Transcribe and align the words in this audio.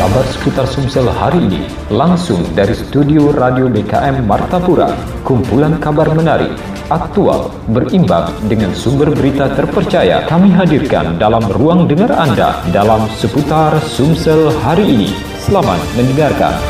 kabar 0.00 0.24
seputar 0.32 0.64
Sumsel 0.64 1.12
hari 1.12 1.44
ini 1.44 1.60
langsung 1.92 2.40
dari 2.56 2.72
studio 2.72 3.36
Radio 3.36 3.68
BKM 3.68 4.24
Martapura. 4.24 4.96
Kumpulan 5.28 5.76
kabar 5.76 6.08
menarik, 6.16 6.56
aktual, 6.88 7.52
berimbang 7.68 8.32
dengan 8.48 8.72
sumber 8.72 9.12
berita 9.12 9.52
terpercaya 9.52 10.24
kami 10.24 10.56
hadirkan 10.56 11.20
dalam 11.20 11.44
ruang 11.52 11.84
dengar 11.84 12.16
Anda 12.16 12.64
dalam 12.72 13.12
seputar 13.20 13.76
Sumsel 13.84 14.48
hari 14.64 14.88
ini. 14.88 15.12
Selamat 15.44 15.76
mendengarkan. 15.92 16.69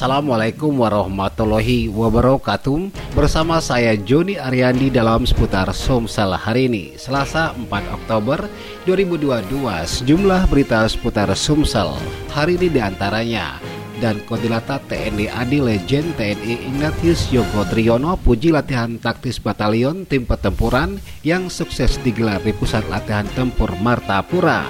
Assalamualaikum 0.00 0.80
warahmatullahi 0.80 1.92
wabarakatuh. 1.92 3.12
Bersama 3.12 3.60
saya 3.60 3.92
Joni 4.00 4.40
Ariandi 4.40 4.88
dalam 4.88 5.28
seputar 5.28 5.68
Somsel 5.76 6.32
hari 6.40 6.72
ini 6.72 6.96
Selasa 6.96 7.52
4 7.52 7.68
Oktober 8.00 8.48
2022 8.88 9.60
Sejumlah 9.84 10.48
berita 10.48 10.88
seputar 10.88 11.28
Sumsel 11.36 11.92
Hari 12.32 12.56
ini 12.56 12.72
di 12.72 12.80
antaranya 12.80 13.60
dan 14.00 14.24
Kodilata 14.24 14.80
TNI 14.80 15.28
Adi 15.28 15.60
Legend 15.60 16.16
TNI 16.16 16.72
Ignatius 16.72 17.28
Yogo 17.30 17.68
Triyono 17.68 18.16
puji 18.16 18.50
latihan 18.50 18.96
taktis 18.96 19.36
batalion 19.36 20.08
tim 20.08 20.24
pertempuran 20.24 20.96
yang 21.20 21.52
sukses 21.52 22.00
digelar 22.00 22.40
di 22.40 22.56
pusat 22.56 22.82
latihan 22.88 23.28
tempur 23.36 23.70
Martapura. 23.78 24.64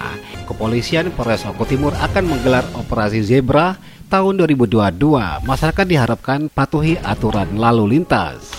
Kepolisian 0.44 1.14
Polres 1.14 1.46
Oko 1.46 1.62
Timur 1.62 1.94
akan 1.94 2.26
menggelar 2.26 2.66
operasi 2.74 3.22
Zebra 3.22 3.78
tahun 4.10 4.42
2022, 4.42 4.98
masyarakat 5.46 5.86
diharapkan 5.86 6.50
patuhi 6.50 6.98
aturan 6.98 7.54
lalu 7.54 7.96
lintas. 7.96 8.50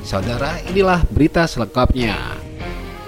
Saudara, 0.00 0.56
inilah 0.72 1.04
berita 1.12 1.44
selengkapnya. 1.44 2.43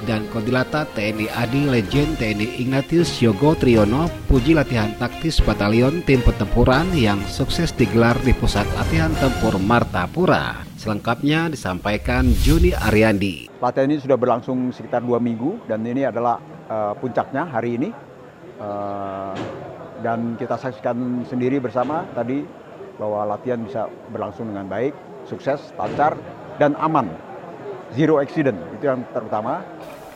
Dan 0.06 0.30
Kodilata 0.30 0.86
TNI 0.94 1.26
Adi 1.34 1.66
Legend 1.66 2.22
TNI 2.22 2.62
Ignatius 2.62 3.18
Yogo 3.18 3.58
Triyono 3.58 4.06
puji 4.30 4.54
latihan 4.54 4.94
taktis 5.02 5.42
batalion 5.42 5.98
tim 6.06 6.22
pertempuran 6.22 6.86
yang 6.94 7.18
sukses 7.26 7.74
digelar 7.74 8.14
di 8.22 8.30
pusat 8.30 8.62
latihan 8.78 9.10
tempur 9.18 9.58
Martapura. 9.58 10.62
Selengkapnya 10.78 11.50
disampaikan 11.50 12.22
Juni 12.38 12.70
Ariandi. 12.70 13.50
Latihan 13.58 13.90
ini 13.90 13.98
sudah 13.98 14.14
berlangsung 14.14 14.70
sekitar 14.70 15.02
dua 15.02 15.18
minggu 15.18 15.66
dan 15.66 15.82
ini 15.82 16.06
adalah 16.06 16.38
uh, 16.70 16.94
puncaknya 16.94 17.42
hari 17.50 17.74
ini. 17.74 17.90
Uh, 18.62 19.34
dan 20.06 20.38
kita 20.38 20.54
saksikan 20.54 21.26
sendiri 21.26 21.58
bersama 21.58 22.06
tadi 22.14 22.46
bahwa 22.94 23.26
latihan 23.34 23.58
bisa 23.58 23.90
berlangsung 24.14 24.54
dengan 24.54 24.70
baik, 24.70 24.94
sukses, 25.26 25.74
lancar, 25.74 26.14
dan 26.62 26.78
aman. 26.78 27.10
Zero 27.90 28.22
accident, 28.22 28.58
itu 28.78 28.86
yang 28.86 29.02
terutama. 29.10 29.66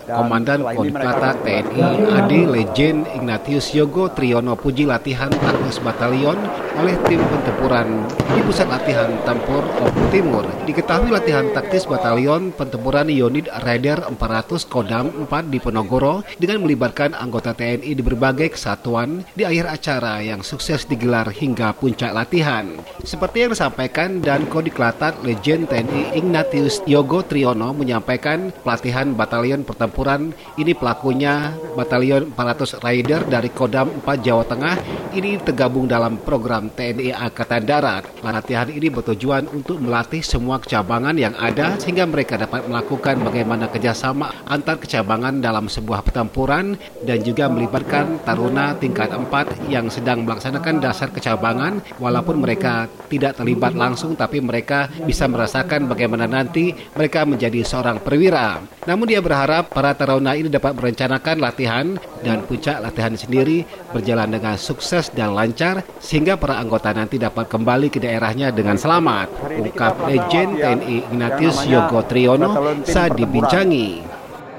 Dan 0.08 0.16
Komandan 0.16 0.60
Kontrata 0.64 1.36
TNI 1.44 1.80
AD 2.08 2.32
Legend 2.32 2.98
Ignatius 3.12 3.76
Yogo 3.76 4.08
Triyono 4.08 4.56
puji 4.56 4.88
latihan 4.88 5.28
taktis 5.28 5.76
batalion 5.84 6.40
oleh 6.80 6.96
tim 7.04 7.20
pentempuran 7.20 8.08
di 8.32 8.40
pusat 8.40 8.68
latihan 8.72 9.12
tempur 9.28 9.60
Oku 9.60 10.02
Timur. 10.08 10.44
Diketahui 10.64 11.12
latihan 11.12 11.44
taktis 11.52 11.84
batalion 11.84 12.48
pentempuran 12.56 13.12
Unit 13.12 13.52
Raider 13.60 14.00
400 14.08 14.64
Kodam 14.64 15.12
4 15.28 15.52
di 15.52 15.58
Penogoro 15.60 16.24
dengan 16.40 16.64
melibatkan 16.64 17.12
anggota 17.12 17.52
TNI 17.52 17.92
di 17.92 18.00
berbagai 18.00 18.56
kesatuan 18.56 19.20
di 19.36 19.44
akhir 19.44 19.68
acara 19.68 20.24
yang 20.24 20.40
sukses 20.40 20.88
digelar 20.88 21.28
hingga 21.28 21.76
puncak 21.76 22.16
latihan. 22.16 22.72
Seperti 23.04 23.44
yang 23.44 23.52
disampaikan 23.52 24.24
dan 24.24 24.48
Kodiklatat 24.48 25.20
Legend 25.20 25.68
TNI 25.68 26.16
Ignatius 26.16 26.80
Yogo 26.88 27.20
Triyono 27.20 27.76
menyampaikan 27.76 28.48
pelatihan 28.64 29.12
batalion 29.12 29.60
pertempuran 29.60 29.89
pertempuran 29.90 30.30
ini 30.54 30.70
pelakunya 30.70 31.50
Batalion 31.74 32.30
400 32.30 32.78
Rider 32.78 33.20
dari 33.26 33.50
Kodam 33.50 33.90
4 34.06 34.22
Jawa 34.22 34.46
Tengah 34.46 34.76
ini 35.10 35.42
tergabung 35.42 35.90
dalam 35.90 36.22
program 36.22 36.70
TNI 36.70 37.10
Angkatan 37.10 37.66
Darat. 37.66 38.06
Latihan 38.22 38.70
ini 38.70 38.86
bertujuan 38.86 39.50
untuk 39.50 39.82
melatih 39.82 40.22
semua 40.22 40.62
kecabangan 40.62 41.18
yang 41.18 41.34
ada 41.34 41.74
sehingga 41.82 42.06
mereka 42.06 42.38
dapat 42.38 42.70
melakukan 42.70 43.18
bagaimana 43.26 43.66
kerjasama 43.66 44.30
antar 44.46 44.78
kecabangan 44.78 45.42
dalam 45.42 45.66
sebuah 45.66 46.06
pertempuran 46.06 46.78
dan 47.02 47.18
juga 47.26 47.50
melibatkan 47.50 48.22
taruna 48.22 48.78
tingkat 48.78 49.10
4 49.10 49.66
yang 49.66 49.90
sedang 49.90 50.22
melaksanakan 50.22 50.78
dasar 50.78 51.10
kecabangan 51.10 51.82
walaupun 51.98 52.38
mereka 52.38 52.86
tidak 53.10 53.34
terlibat 53.42 53.74
langsung 53.74 54.14
tapi 54.14 54.38
mereka 54.38 54.86
bisa 55.02 55.26
merasakan 55.26 55.90
bagaimana 55.90 56.30
nanti 56.30 56.70
mereka 56.94 57.26
menjadi 57.26 57.66
seorang 57.66 57.98
perwira. 57.98 58.62
Namun 58.86 59.10
dia 59.10 59.18
berharap 59.18 59.72
para 59.80 59.96
taruna 59.96 60.36
ini 60.36 60.52
dapat 60.52 60.76
merencanakan 60.76 61.40
latihan 61.40 61.96
dan 62.20 62.44
puncak 62.44 62.84
latihan 62.84 63.16
sendiri 63.16 63.64
berjalan 63.96 64.28
dengan 64.28 64.60
sukses 64.60 65.08
dan 65.08 65.32
lancar 65.32 65.80
sehingga 65.96 66.36
para 66.36 66.60
anggota 66.60 66.92
nanti 66.92 67.16
dapat 67.16 67.48
kembali 67.48 67.88
ke 67.88 67.96
daerahnya 67.96 68.52
dengan 68.52 68.76
selamat. 68.76 69.32
Ungkap 69.48 70.04
Legend 70.04 70.60
TNI 70.60 70.96
Ignatius 71.08 71.64
Yogo 71.64 72.04
Triyono 72.04 72.76
saat 72.84 73.16
dibincangi. 73.16 74.04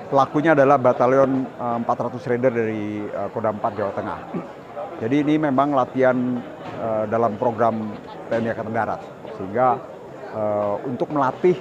Pelakunya 0.09 0.57
adalah 0.57 0.81
Batalion 0.81 1.45
400 1.85 1.85
eh, 1.85 2.25
Raider 2.25 2.51
dari 2.57 3.05
eh, 3.05 3.29
Kodam 3.29 3.61
4 3.61 3.77
Jawa 3.77 3.93
Tengah. 3.93 4.19
Jadi 5.05 5.15
ini 5.21 5.37
memang 5.37 5.77
latihan 5.77 6.17
eh, 6.81 7.03
dalam 7.05 7.37
program 7.37 7.93
TNI 8.33 8.57
Angkatan 8.57 8.73
Darat 8.73 9.01
sehingga 9.37 9.77
untuk 10.87 11.11
melatih 11.11 11.59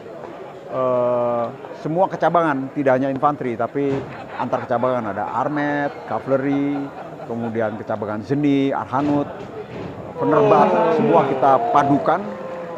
semua 1.82 2.06
kecabangan, 2.06 2.70
tidak 2.78 2.92
hanya 3.00 3.10
infanteri, 3.10 3.58
tapi 3.58 3.90
antar 4.38 4.64
kecabangan 4.68 5.10
ada 5.10 5.24
armet, 5.42 5.90
cavalry, 6.06 6.78
kemudian 7.26 7.74
kecabangan 7.78 8.22
zeni, 8.22 8.70
arhanut, 8.70 9.26
penerbang, 10.18 10.68
semua 10.94 11.20
kita 11.26 11.52
padukan 11.74 12.20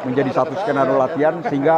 menjadi 0.03 0.31
satu 0.31 0.53
skenario 0.61 0.95
latihan 0.99 1.39
sehingga 1.47 1.77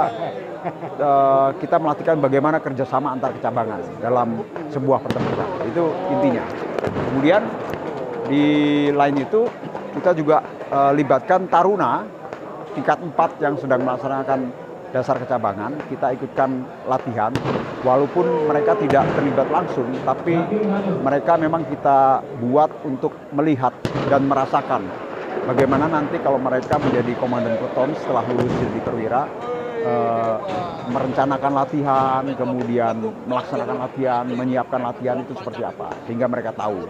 uh, 0.98 1.50
kita 1.62 1.78
melatihkan 1.78 2.18
bagaimana 2.22 2.58
kerjasama 2.60 3.14
antar 3.14 3.34
kecabangan 3.38 3.82
dalam 4.02 4.42
sebuah 4.74 5.00
pertempuran. 5.06 5.48
Itu 5.70 5.94
intinya. 6.14 6.44
Kemudian 7.12 7.42
di 8.26 8.46
lain 8.90 9.18
itu 9.22 9.46
kita 9.96 10.12
juga 10.18 10.42
uh, 10.74 10.92
libatkan 10.92 11.46
taruna 11.48 12.04
tingkat 12.74 13.00
4 13.00 13.44
yang 13.46 13.56
sedang 13.56 13.86
melaksanakan 13.86 14.65
dasar 14.96 15.20
kecabangan, 15.20 15.76
kita 15.92 16.16
ikutkan 16.16 16.64
latihan, 16.88 17.36
walaupun 17.84 18.48
mereka 18.48 18.80
tidak 18.80 19.04
terlibat 19.12 19.52
langsung, 19.52 19.92
tapi 20.08 20.40
mereka 21.04 21.36
memang 21.36 21.68
kita 21.68 22.24
buat 22.40 22.72
untuk 22.88 23.12
melihat 23.36 23.76
dan 24.08 24.24
merasakan 24.24 24.88
bagaimana 25.44 25.92
nanti 25.92 26.16
kalau 26.24 26.40
mereka 26.40 26.80
menjadi 26.80 27.12
komandan 27.20 27.60
peton 27.60 27.92
setelah 28.00 28.24
lulus 28.32 28.56
jadi 28.56 28.80
perwira, 28.88 29.22
eh, 29.84 30.38
merencanakan 30.88 31.52
latihan, 31.52 32.24
kemudian 32.32 32.96
melaksanakan 33.28 33.78
latihan, 33.84 34.24
menyiapkan 34.32 34.80
latihan 34.80 35.20
itu 35.20 35.36
seperti 35.36 35.68
apa, 35.68 35.92
sehingga 36.08 36.32
mereka 36.32 36.56
tahu. 36.56 36.88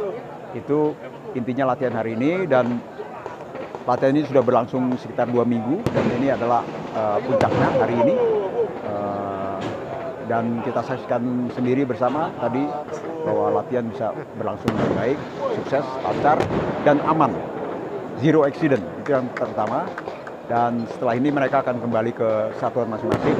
Itu 0.54 0.94
intinya 1.34 1.74
latihan 1.74 1.98
hari 1.98 2.14
ini 2.14 2.46
dan 2.46 2.80
Latihan 3.86 4.18
ini 4.18 4.26
sudah 4.26 4.42
berlangsung 4.42 4.98
sekitar 4.98 5.30
dua 5.30 5.46
minggu 5.46 5.78
dan 5.94 6.06
ini 6.18 6.34
adalah 6.34 6.66
uh, 6.96 7.18
puncaknya 7.22 7.70
hari 7.78 7.96
ini. 8.02 8.16
Uh, 8.88 9.60
dan 10.26 10.66
kita 10.66 10.82
saksikan 10.82 11.54
sendiri 11.54 11.86
bersama 11.86 12.34
tadi 12.42 12.66
bahwa 13.22 13.62
latihan 13.62 13.86
bisa 13.86 14.10
berlangsung 14.42 14.74
dengan 14.74 14.92
baik, 14.98 15.18
sukses, 15.54 15.86
lancar, 16.02 16.38
dan 16.82 16.98
aman. 17.06 17.30
Zero 18.24 18.48
accident, 18.48 18.82
itu 19.04 19.14
yang 19.14 19.30
pertama. 19.38 19.86
Dan 20.50 20.86
setelah 20.90 21.14
ini 21.18 21.30
mereka 21.34 21.62
akan 21.66 21.82
kembali 21.82 22.12
ke 22.14 22.30
satuan 22.62 22.90
masing-masing 22.90 23.38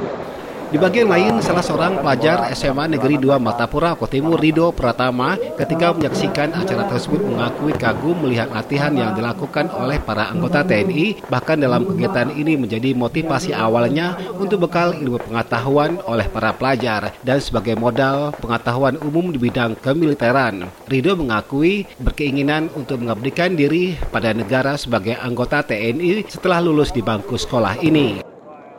di 0.66 0.76
bagian 0.82 1.06
lain, 1.06 1.38
salah 1.38 1.62
seorang 1.62 2.02
pelajar 2.02 2.50
SMA 2.50 2.98
Negeri 2.98 3.22
2 3.22 3.38
Matapura, 3.38 3.94
Kota 3.94 4.18
Timur, 4.18 4.34
Rido 4.34 4.74
Pratama, 4.74 5.38
ketika 5.54 5.94
menyaksikan 5.94 6.50
acara 6.58 6.90
tersebut 6.90 7.22
mengakui 7.22 7.70
kagum 7.76 8.18
melihat 8.26 8.50
latihan 8.50 8.90
yang 8.90 9.14
dilakukan 9.14 9.70
oleh 9.70 10.02
para 10.02 10.28
anggota 10.28 10.66
TNI. 10.66 11.26
Bahkan 11.30 11.62
dalam 11.62 11.86
kegiatan 11.86 12.34
ini 12.34 12.58
menjadi 12.58 12.92
motivasi 12.98 13.54
awalnya 13.54 14.18
untuk 14.36 14.66
bekal 14.66 14.98
ilmu 14.98 15.22
pengetahuan 15.22 16.02
oleh 16.04 16.26
para 16.26 16.50
pelajar 16.50 17.14
dan 17.22 17.38
sebagai 17.38 17.78
modal 17.78 18.34
pengetahuan 18.36 18.98
umum 18.98 19.30
di 19.30 19.38
bidang 19.38 19.78
kemiliteran. 19.78 20.66
Rido 20.90 21.14
mengakui 21.14 21.86
berkeinginan 22.02 22.74
untuk 22.74 23.00
mengabdikan 23.06 23.54
diri 23.54 23.94
pada 24.10 24.34
negara 24.34 24.74
sebagai 24.74 25.14
anggota 25.16 25.62
TNI 25.62 26.26
setelah 26.26 26.58
lulus 26.58 26.90
di 26.90 27.00
bangku 27.00 27.38
sekolah 27.38 27.78
ini. 27.80 28.35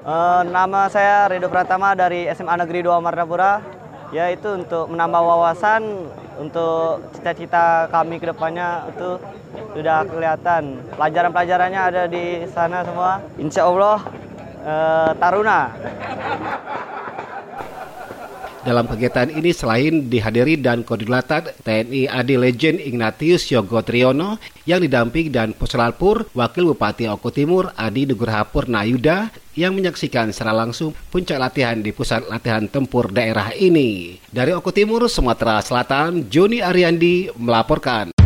Uh, 0.07 0.39
nama 0.47 0.87
saya 0.87 1.27
Rido 1.27 1.51
Pratama 1.51 1.91
dari 1.91 2.31
SMA 2.31 2.55
Negeri 2.63 2.79
2 2.79 2.95
Martapura. 3.03 3.59
ya 4.15 4.31
itu 4.31 4.55
untuk 4.55 4.87
menambah 4.87 5.19
wawasan 5.19 5.83
untuk 6.39 7.03
cita-cita 7.11 7.91
kami 7.91 8.15
ke 8.15 8.31
depannya 8.31 8.87
itu 8.87 9.19
sudah 9.75 10.07
kelihatan. 10.07 10.79
Pelajaran-pelajarannya 10.95 11.81
ada 11.91 12.03
di 12.07 12.47
sana 12.47 12.87
semua. 12.87 13.19
Insya 13.35 13.67
Allah 13.67 13.99
eh, 14.63 15.11
Taruna. 15.19 15.75
Dalam 18.67 18.83
kegiatan 18.83 19.31
ini 19.31 19.55
selain 19.55 20.11
dihadiri 20.11 20.59
dan 20.59 20.83
koordinator 20.83 21.55
TNI 21.63 22.11
AD 22.11 22.35
Legend 22.35 22.83
Ignatius 22.83 23.47
Yogo 23.47 23.79
Triyono 23.79 24.43
yang 24.67 24.83
didamping 24.83 25.31
dan 25.31 25.55
Puslalpur 25.55 26.27
Wakil 26.35 26.75
Bupati 26.75 27.07
Oko 27.07 27.31
Timur 27.31 27.71
Adi 27.79 28.03
Nugrahapur 28.03 28.67
Nayuda 28.67 29.31
yang 29.55 29.71
menyaksikan 29.71 30.35
secara 30.35 30.51
langsung 30.51 30.91
puncak 31.07 31.39
latihan 31.39 31.79
di 31.79 31.95
pusat 31.95 32.27
latihan 32.27 32.67
tempur 32.67 33.07
daerah 33.07 33.55
ini. 33.55 34.19
Dari 34.27 34.51
Oko 34.51 34.75
Timur, 34.75 35.07
Sumatera 35.07 35.63
Selatan, 35.63 36.27
Joni 36.27 36.59
Ariandi 36.59 37.31
melaporkan. 37.39 38.16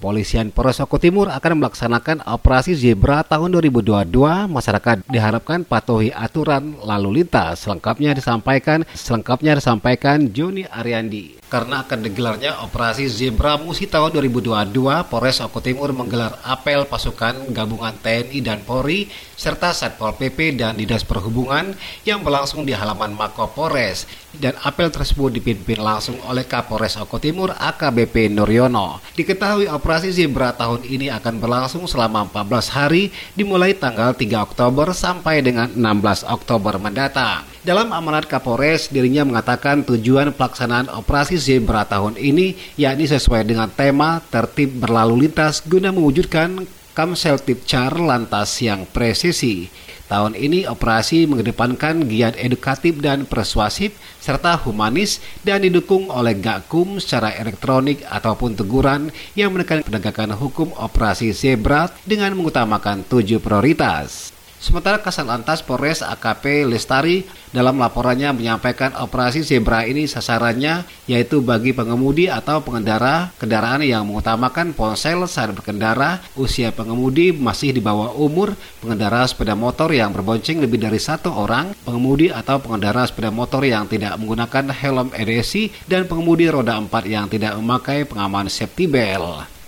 Kepolisian 0.00 0.48
Polres 0.48 0.80
Oko 0.80 0.96
Timur 0.96 1.28
akan 1.28 1.60
melaksanakan 1.60 2.24
operasi 2.24 2.72
zebra 2.72 3.20
tahun 3.20 3.52
2022. 3.60 4.08
Masyarakat 4.48 5.04
diharapkan 5.04 5.60
patuhi 5.68 6.08
aturan 6.08 6.72
lalu 6.80 7.20
lintas. 7.20 7.68
Selengkapnya 7.68 8.16
disampaikan, 8.16 8.88
selengkapnya 8.96 9.60
disampaikan 9.60 10.32
Joni 10.32 10.64
Ariandi. 10.64 11.39
Karena 11.50 11.82
akan 11.82 12.06
digelarnya 12.06 12.62
operasi 12.62 13.10
Zebra 13.10 13.58
Musi 13.58 13.90
tahun 13.90 14.14
2022, 14.14 14.70
Polres 15.10 15.42
Oko 15.42 15.58
Timur 15.58 15.90
menggelar 15.90 16.38
apel 16.46 16.86
pasukan 16.86 17.50
gabungan 17.50 17.90
TNI 17.98 18.38
dan 18.38 18.62
Polri 18.62 19.10
serta 19.34 19.74
Satpol 19.74 20.14
PP 20.14 20.54
dan 20.62 20.78
Dinas 20.78 21.02
Perhubungan 21.02 21.74
yang 22.06 22.22
berlangsung 22.22 22.62
di 22.62 22.70
halaman 22.70 23.18
Mako 23.18 23.50
Polres. 23.50 24.06
Dan 24.30 24.54
apel 24.62 24.94
tersebut 24.94 25.34
dipimpin 25.34 25.82
langsung 25.82 26.22
oleh 26.30 26.46
Kapolres 26.46 26.94
Oko 26.94 27.18
Timur 27.18 27.50
AKBP 27.50 28.30
Nuryono. 28.30 29.02
Diketahui 29.18 29.66
operasi 29.66 30.14
Zebra 30.14 30.54
tahun 30.54 30.86
ini 30.86 31.10
akan 31.10 31.42
berlangsung 31.42 31.90
selama 31.90 32.30
14 32.30 32.78
hari 32.78 33.10
dimulai 33.34 33.74
tanggal 33.74 34.14
3 34.14 34.22
Oktober 34.46 34.94
sampai 34.94 35.42
dengan 35.42 35.66
16 35.74 36.30
Oktober 36.30 36.78
mendatang. 36.78 37.49
Dalam 37.60 37.92
amanat 37.92 38.24
Kapolres, 38.24 38.88
dirinya 38.88 39.20
mengatakan 39.20 39.84
tujuan 39.84 40.32
pelaksanaan 40.32 40.88
operasi 40.96 41.36
Zebra 41.36 41.84
tahun 41.84 42.16
ini 42.16 42.56
yakni 42.80 43.04
sesuai 43.04 43.44
dengan 43.44 43.68
tema 43.68 44.24
tertib 44.32 44.80
berlalu 44.80 45.28
lintas 45.28 45.60
guna 45.68 45.92
mewujudkan 45.92 46.64
Kamsel 46.96 47.36
Tipcar 47.36 48.00
lantas 48.00 48.56
yang 48.64 48.88
presisi. 48.88 49.68
Tahun 50.08 50.32
ini 50.40 50.64
operasi 50.64 51.28
mengedepankan 51.28 52.08
giat 52.08 52.40
edukatif 52.40 52.96
dan 52.96 53.28
persuasif 53.28 53.92
serta 54.24 54.56
humanis 54.64 55.20
dan 55.44 55.60
didukung 55.60 56.08
oleh 56.08 56.40
Gakum 56.40 56.96
secara 56.96 57.28
elektronik 57.36 58.00
ataupun 58.08 58.56
teguran 58.56 59.12
yang 59.36 59.52
menekan 59.52 59.84
penegakan 59.84 60.32
hukum 60.32 60.72
operasi 60.80 61.36
Zebra 61.36 61.92
dengan 62.08 62.32
mengutamakan 62.40 63.04
tujuh 63.04 63.36
prioritas. 63.36 64.39
Sementara 64.60 65.00
Kasat 65.00 65.24
Lantas 65.24 65.64
Polres 65.64 66.04
AKP 66.04 66.68
Lestari 66.68 67.24
dalam 67.48 67.80
laporannya 67.80 68.36
menyampaikan 68.36 68.92
operasi 68.92 69.40
zebra 69.40 69.88
ini 69.88 70.04
sasarannya 70.04 70.84
yaitu 71.08 71.40
bagi 71.40 71.72
pengemudi 71.72 72.28
atau 72.28 72.60
pengendara 72.60 73.32
kendaraan 73.40 73.80
yang 73.80 74.04
mengutamakan 74.04 74.76
ponsel 74.76 75.24
saat 75.24 75.56
berkendara, 75.56 76.20
usia 76.36 76.76
pengemudi 76.76 77.32
masih 77.32 77.72
di 77.72 77.80
bawah 77.80 78.12
umur, 78.20 78.52
pengendara 78.84 79.24
sepeda 79.24 79.56
motor 79.56 79.96
yang 79.96 80.12
berbonceng 80.12 80.60
lebih 80.60 80.76
dari 80.76 81.00
satu 81.00 81.32
orang, 81.32 81.72
pengemudi 81.80 82.28
atau 82.28 82.60
pengendara 82.60 83.08
sepeda 83.08 83.32
motor 83.32 83.64
yang 83.64 83.88
tidak 83.88 84.12
menggunakan 84.20 84.76
helm 84.76 85.08
edesi, 85.16 85.72
dan 85.88 86.04
pengemudi 86.04 86.52
roda 86.52 86.76
empat 86.76 87.08
yang 87.08 87.32
tidak 87.32 87.56
memakai 87.56 88.04
pengaman 88.04 88.52
safety 88.52 88.84
belt. 88.84 89.59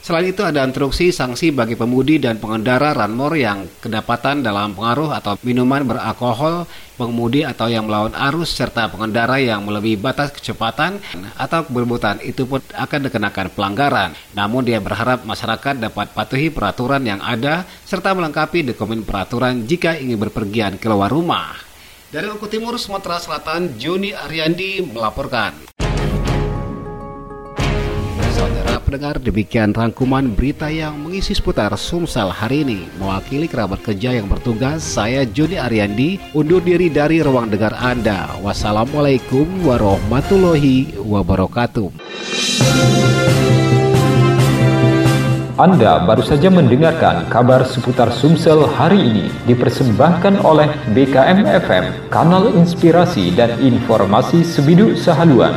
Selain 0.00 0.32
itu 0.32 0.40
ada 0.40 0.64
instruksi 0.64 1.12
sanksi 1.12 1.52
bagi 1.52 1.76
pemudi 1.76 2.16
dan 2.16 2.40
pengendara 2.40 2.96
ranmor 2.96 3.36
yang 3.36 3.68
kedapatan 3.84 4.40
dalam 4.40 4.72
pengaruh 4.72 5.12
atau 5.12 5.36
minuman 5.44 5.84
beralkohol, 5.84 6.64
pengemudi 6.96 7.44
atau 7.44 7.68
yang 7.68 7.84
melawan 7.84 8.16
arus 8.32 8.56
serta 8.56 8.88
pengendara 8.88 9.36
yang 9.36 9.60
melebihi 9.60 10.00
batas 10.00 10.32
kecepatan 10.32 11.04
atau 11.36 11.68
keberbutan 11.68 12.16
itu 12.24 12.48
pun 12.48 12.64
akan 12.72 13.12
dikenakan 13.12 13.52
pelanggaran. 13.52 14.10
Namun 14.32 14.64
dia 14.64 14.80
berharap 14.80 15.28
masyarakat 15.28 15.76
dapat 15.76 16.16
patuhi 16.16 16.48
peraturan 16.48 17.04
yang 17.04 17.20
ada 17.20 17.68
serta 17.84 18.16
melengkapi 18.16 18.72
dokumen 18.72 19.04
peraturan 19.04 19.68
jika 19.68 20.00
ingin 20.00 20.16
berpergian 20.16 20.80
keluar 20.80 21.12
rumah. 21.12 21.60
Dari 22.10 22.26
Oku 22.26 22.50
Timur, 22.50 22.74
Sumatera 22.74 23.22
Selatan, 23.22 23.78
Joni 23.78 24.10
Ariandi 24.10 24.82
melaporkan 24.82 25.69
pendengar, 28.90 29.22
demikian 29.22 29.70
rangkuman 29.70 30.34
berita 30.34 30.66
yang 30.66 30.98
mengisi 30.98 31.30
seputar 31.30 31.70
Sumsel 31.78 32.26
hari 32.34 32.66
ini. 32.66 32.90
Mewakili 32.98 33.46
kerabat 33.46 33.86
kerja 33.86 34.18
yang 34.18 34.26
bertugas, 34.26 34.82
saya 34.82 35.22
Joni 35.22 35.62
Ariandi, 35.62 36.18
undur 36.34 36.58
diri 36.58 36.90
dari 36.90 37.22
ruang 37.22 37.46
dengar 37.54 37.70
Anda. 37.78 38.34
Wassalamualaikum 38.42 39.46
warahmatullahi 39.62 40.98
wabarakatuh. 41.06 41.86
Anda 45.54 46.02
baru 46.02 46.26
saja 46.26 46.50
mendengarkan 46.50 47.30
kabar 47.30 47.62
seputar 47.62 48.10
Sumsel 48.10 48.66
hari 48.74 48.98
ini 48.98 49.30
dipersembahkan 49.46 50.42
oleh 50.42 50.66
BKM 50.90 51.46
FM, 51.46 52.10
kanal 52.10 52.50
inspirasi 52.58 53.30
dan 53.38 53.54
informasi 53.62 54.42
Sebidu 54.42 54.98
Sahaluan. 54.98 55.54